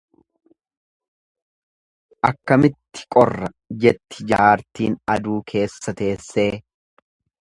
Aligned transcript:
Akkamitti 2.29 3.03
qorra 3.15 3.49
jetti 3.83 4.25
jaartiin 4.31 4.97
aduu 5.17 5.37
keessa 5.53 5.95
teessee. 6.01 6.49